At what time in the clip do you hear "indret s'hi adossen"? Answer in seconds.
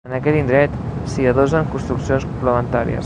0.37-1.69